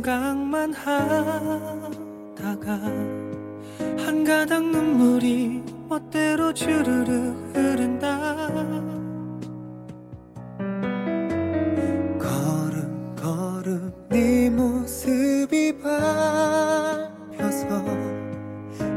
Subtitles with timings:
[0.00, 2.72] 생각만 하다가
[3.98, 8.38] 한 가닥 눈물이 멋대로 주르르 흐른다.
[12.18, 17.66] 걸음 걸음 네 모습이 바뀌어서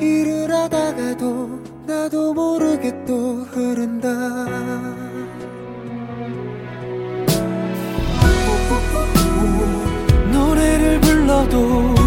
[0.00, 1.07] 일을 하다가
[11.28, 11.97] 불러도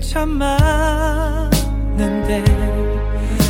[0.00, 1.52] 웃을 일참 많은데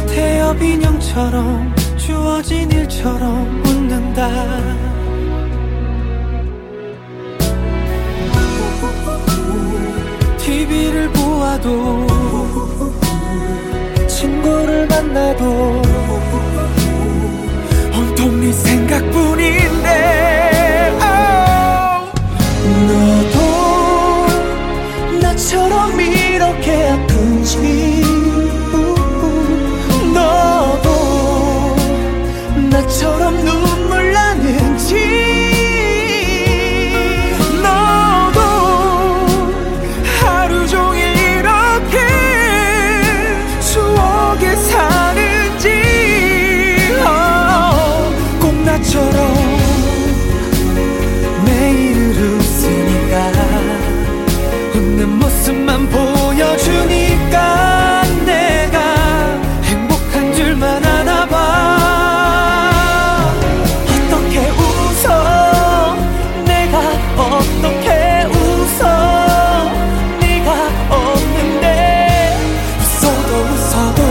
[0.09, 4.29] 태엽 인형처럼 주어진 일처럼 웃는다.
[10.39, 12.07] TV를 보아도
[14.09, 15.83] 친구를 만나도
[60.61, 61.79] 줄만 아나 봐.
[63.89, 65.97] 어떻게 웃어?
[66.45, 66.79] 내가
[67.17, 68.85] 어떻게 웃어?
[70.21, 70.49] 네가
[70.91, 72.37] 없는데
[72.79, 74.03] 웃어도 웃어도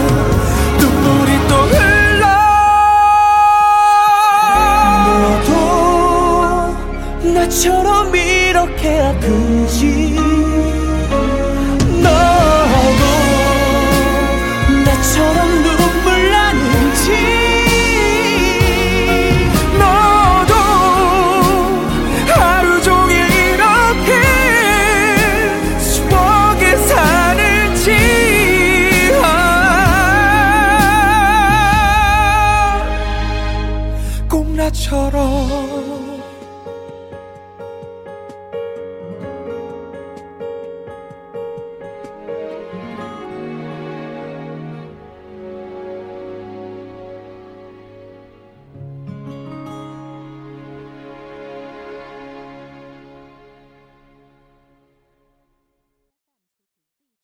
[0.80, 2.26] 눈물이 또 흘러.
[5.06, 5.50] 너도
[7.32, 9.84] 나처럼 이렇게 아픈지.
[12.02, 12.10] 너